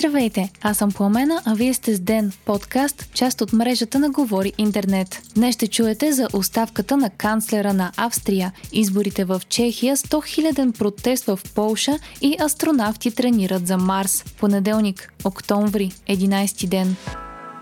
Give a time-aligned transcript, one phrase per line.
[0.00, 4.52] Здравейте, аз съм Пламена, а вие сте с Ден, подкаст, част от мрежата на Говори
[4.58, 5.22] Интернет.
[5.34, 10.08] Днес ще чуете за оставката на канцлера на Австрия, изборите в Чехия, 100
[10.54, 14.24] 000 протест в Полша и астронавти тренират за Марс.
[14.38, 16.96] Понеделник, октомври, 11 ден.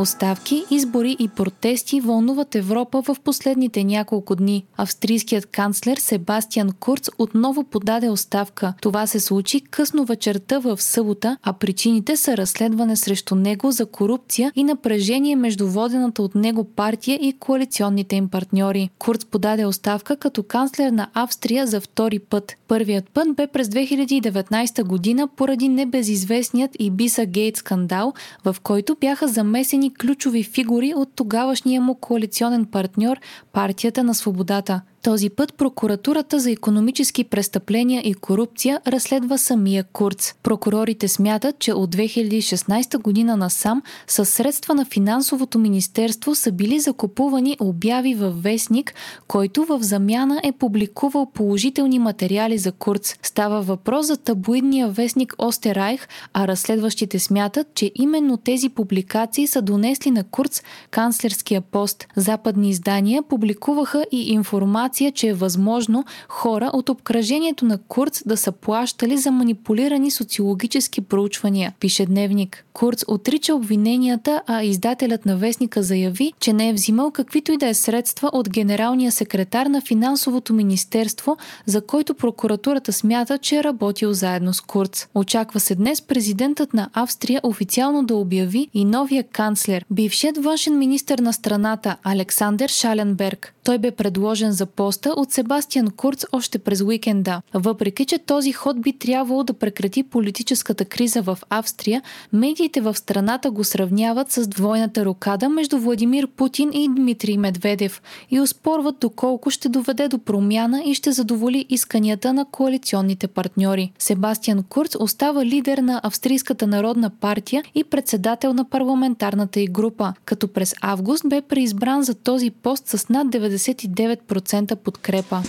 [0.00, 4.64] Оставки, избори и протести вълнуват Европа в последните няколко дни.
[4.76, 8.74] Австрийският канцлер Себастиан Курц отново подаде оставка.
[8.82, 14.52] Това се случи късно вечерта в събота, а причините са разследване срещу него за корупция
[14.56, 18.90] и напрежение между водената от него партия и коалиционните им партньори.
[18.98, 22.56] Курц подаде оставка като канцлер на Австрия за втори път.
[22.68, 28.12] Първият път бе през 2019 година поради небезизвестният Ибиса Гейт скандал,
[28.44, 33.16] в който бяха замесени ключови фигури от тогавашния му коалиционен партньор
[33.52, 34.80] Партията на свободата.
[35.02, 40.34] Този път прокуратурата за економически престъпления и корупция разследва самия Курц.
[40.42, 47.56] Прокурорите смятат, че от 2016 година насам със средства на финансовото министерство са били закупувани
[47.60, 48.94] обяви във вестник,
[49.28, 53.16] който в замяна е публикувал положителни материали за Курц.
[53.22, 60.10] Става въпрос за таблоидния вестник Остерайх, а разследващите смятат, че именно тези публикации са донесли
[60.10, 62.06] на Курц канцлерския пост.
[62.16, 68.36] Западни издания публикуваха и информация информация, че е възможно хора от обкръжението на Курц да
[68.36, 72.64] са плащали за манипулирани социологически проучвания, пише Дневник.
[72.72, 77.66] Курц отрича обвиненията, а издателят на вестника заяви, че не е взимал каквито и да
[77.66, 84.12] е средства от генералния секретар на финансовото министерство, за който прокуратурата смята, че е работил
[84.12, 85.06] заедно с Курц.
[85.14, 91.22] Очаква се днес президентът на Австрия официално да обяви и новия канцлер, бившият външен министр
[91.22, 93.54] на страната Александър Шаленберг.
[93.70, 97.42] Той бе предложен за поста от Себастиан Курц още през уикенда.
[97.54, 103.50] Въпреки, че този ход би трябвало да прекрати политическата криза в Австрия, медиите в страната
[103.50, 109.68] го сравняват с двойната рокада между Владимир Путин и Дмитрий Медведев и успорват доколко ще
[109.68, 113.92] доведе до промяна и ще задоволи исканията на коалиционните партньори.
[113.98, 120.48] Себастиан Курц остава лидер на Австрийската народна партия и председател на парламентарната й група, като
[120.48, 123.30] през август бе преизбран за този пост с над
[123.60, 125.42] 99% подкрепа.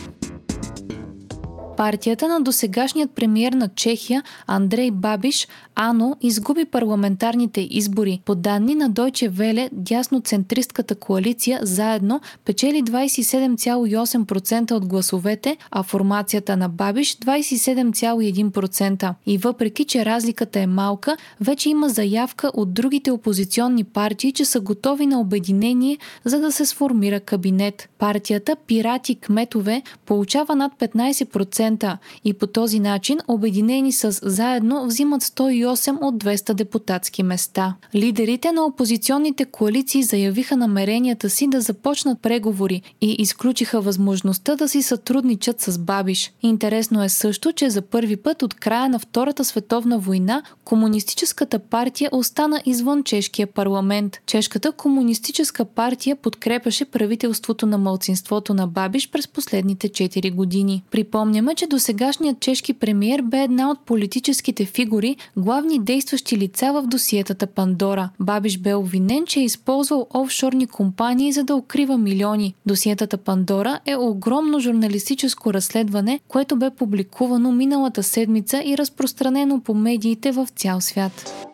[1.78, 5.48] Партията на досегашният премиер на Чехия Андрей Бабиш
[5.82, 8.22] АНО изгуби парламентарните избори.
[8.26, 16.70] По данни на Deutsche Welle, дясноцентристката коалиция заедно печели 27,8% от гласовете, а формацията на
[16.70, 19.14] Бабиш 27,1%.
[19.26, 24.60] И въпреки, че разликата е малка, вече има заявка от другите опозиционни партии, че са
[24.60, 27.90] готови на обединение, за да се сформира кабинет.
[28.00, 35.22] Партията Пирати Кметове получава над 15% 10% и по този начин обединени с заедно взимат
[35.22, 35.71] 108
[36.02, 37.76] от 200 депутатски места.
[37.96, 44.82] Лидерите на опозиционните коалиции заявиха намеренията си да започнат преговори и изключиха възможността да си
[44.82, 46.32] сътрудничат с Бабиш.
[46.42, 52.10] Интересно е също, че за първи път от края на Втората световна война Комунистическата партия
[52.12, 54.18] остана извън чешкия парламент.
[54.26, 60.84] Чешката комунистическа партия подкрепяше правителството на мълцинството на Бабиш през последните 4 години.
[60.92, 65.16] Припомняме, че досегашният чешки премиер бе една от политическите фигури,
[65.52, 68.10] главни действащи лица в досиетата Пандора.
[68.20, 72.56] Бабиш бе обвинен, че е използвал офшорни компании за да укрива милиони.
[72.66, 80.32] Досиетата Пандора е огромно журналистическо разследване, което бе публикувано миналата седмица и разпространено по медиите
[80.32, 81.51] в цял свят.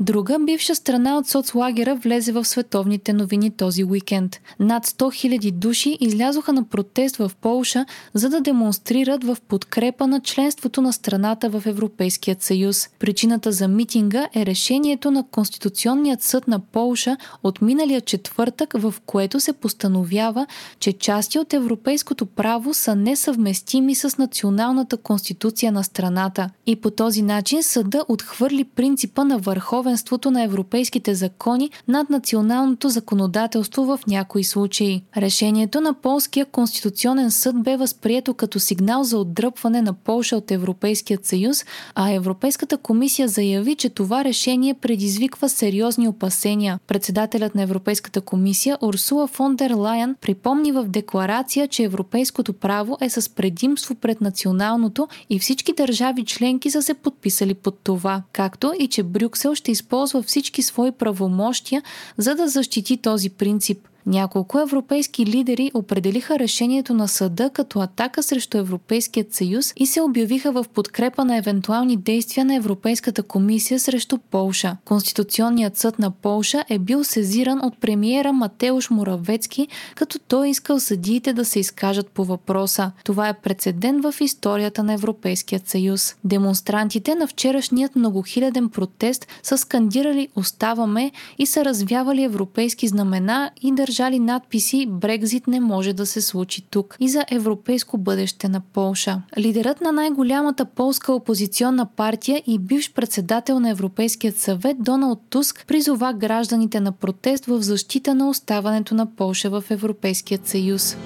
[0.00, 4.40] Друга бивша страна от соцлагера влезе в световните новини този уикенд.
[4.60, 10.20] Над 100 000 души излязоха на протест в Полша, за да демонстрират в подкрепа на
[10.20, 12.88] членството на страната в Европейският съюз.
[12.98, 19.40] Причината за митинга е решението на Конституционният съд на Полша от миналия четвъртък, в което
[19.40, 20.46] се постановява,
[20.80, 26.50] че части от европейското право са несъвместими с националната конституция на страната.
[26.66, 32.88] И по този начин съда отхвърли принципа на върховен върховенството на европейските закони над националното
[32.88, 35.02] законодателство в някои случаи.
[35.16, 41.26] Решението на Полския конституционен съд бе възприето като сигнал за отдръпване на Полша от Европейският
[41.26, 41.64] съюз,
[41.94, 46.78] а Европейската комисия заяви, че това решение предизвиква сериозни опасения.
[46.86, 53.10] Председателят на Европейската комисия Урсула фон дер Лайен припомни в декларация, че европейското право е
[53.10, 58.88] с предимство пред националното и всички държави членки са се подписали под това, както и
[58.88, 61.82] че Брюксел ще използва всички свои правомощия,
[62.18, 63.88] за да защити този принцип.
[64.08, 70.52] Няколко европейски лидери определиха решението на съда като атака срещу Европейският съюз и се обявиха
[70.52, 74.76] в подкрепа на евентуални действия на Европейската комисия срещу Полша.
[74.84, 81.32] Конституционният съд на Полша е бил сезиран от премиера Матеуш Муравецки, като той искал съдиите
[81.32, 82.92] да се изкажат по въпроса.
[83.04, 86.14] Това е прецедент в историята на Европейският съюз.
[86.24, 94.18] Демонстрантите на вчерашният многохиляден протест са скандирали «Оставаме» и са развявали европейски знамена и държали
[94.18, 99.22] надписи «Брекзит не може да се случи тук» и за европейско бъдеще на Полша.
[99.38, 106.12] Лидерът на най-голямата полска опозиционна партия и бивш председател на Европейският съвет Доналд Туск призова
[106.12, 110.96] гражданите на протест в защита на оставането на Полша в Европейският съюз.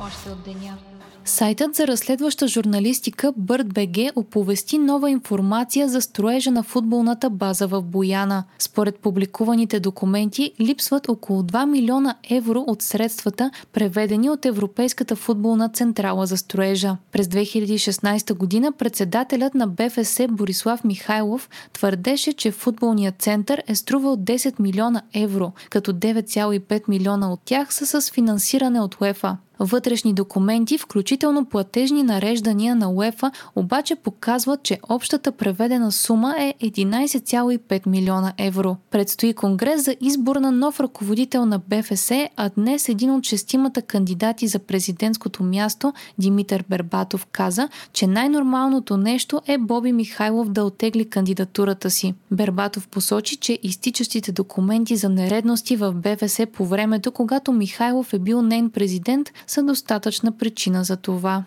[0.00, 0.91] Още от деня.
[1.24, 8.44] Сайтът за разследваща журналистика BirdBG оповести нова информация за строежа на футболната база в Бояна.
[8.58, 16.26] Според публикуваните документи липсват около 2 милиона евро от средствата, преведени от Европейската футболна централа
[16.26, 16.96] за строежа.
[17.12, 24.60] През 2016 година председателят на БФС Борислав Михайлов твърдеше, че футболният център е струвал 10
[24.60, 29.36] милиона евро, като 9,5 милиона от тях са с финансиране от УЕФА.
[29.60, 37.86] Вътрешни документи, включително платежни нареждания на УЕФА, обаче показват, че общата преведена сума е 11,5
[37.86, 38.76] милиона евро.
[38.90, 44.46] Предстои конгрес за избор на нов ръководител на БФС, а днес един от шестимата кандидати
[44.46, 51.90] за президентското място, Димитър Бербатов, каза, че най-нормалното нещо е Боби Михайлов да отегли кандидатурата
[51.90, 52.14] си.
[52.30, 58.42] Бербатов посочи, че изтичащите документи за нередности в БФС по времето, когато Михайлов е бил
[58.42, 61.44] нейн президент, са достатъчна причина за това.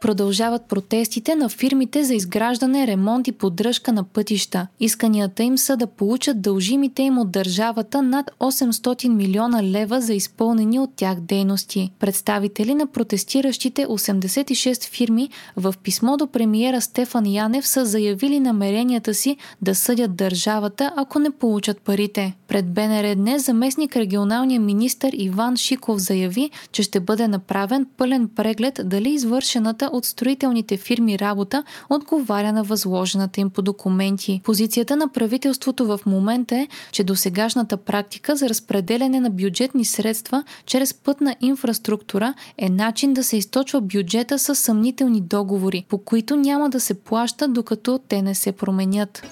[0.00, 4.66] Продължават протестите на фирмите за изграждане, ремонт и поддръжка на пътища.
[4.80, 10.78] Исканията им са да получат дължимите им от държавата над 800 милиона лева за изпълнени
[10.78, 11.92] от тях дейности.
[11.98, 19.36] Представители на протестиращите 86 фирми в писмо до премиера Стефан Янев са заявили намеренията си
[19.62, 22.36] да съдят държавата, ако не получат парите.
[22.48, 28.80] Пред БНР днес заместник регионалния министр Иван Шиков заяви, че ще бъде направен пълен преглед
[28.84, 34.40] дали извършената от строителните фирми работа отговаря на възложената им по документи.
[34.44, 40.94] Позицията на правителството в момента е, че досегашната практика за разпределяне на бюджетни средства чрез
[40.94, 46.80] пътна инфраструктура е начин да се източва бюджета с съмнителни договори, по които няма да
[46.80, 49.22] се плаща, докато те не се променят.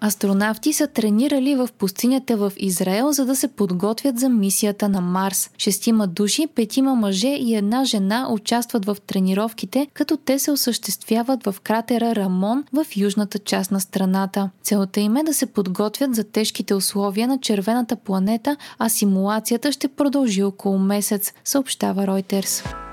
[0.00, 5.50] Астронавти са тренирали в пустинята в Израел, за да се подготвят за мисията на Марс.
[5.58, 11.54] Шестима души, петима мъже и една жена участват в тренировките, като те се осъществяват в
[11.62, 14.50] кратера Рамон в южната част на страната.
[14.62, 19.88] Целта им е да се подготвят за тежките условия на червената планета, а симулацията ще
[19.88, 22.89] продължи около месец, съобщава Reuters.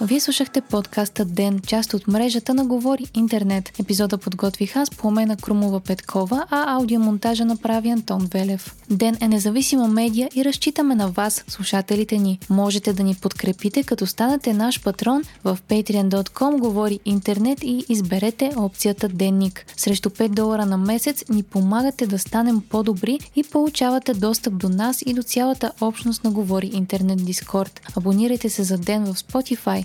[0.00, 3.72] Вие слушахте подкаста Ден, част от мрежата на Говори Интернет.
[3.80, 8.74] Епизода подготвих аз, Пламена Крумова Петкова, а аудиомонтажа направи Антон Велев.
[8.90, 12.38] Ден е независима медия и разчитаме на вас, слушателите ни.
[12.50, 19.08] Можете да ни подкрепите, като станете наш патрон в patreon.com Говори Интернет и изберете опцията
[19.08, 19.66] Денник.
[19.76, 25.02] Срещу 5 долара на месец ни помагате да станем по-добри и получавате достъп до нас
[25.06, 27.80] и до цялата общност на Говори Интернет Дискорд.
[27.96, 29.84] Абонирайте се за Ден в Spotify,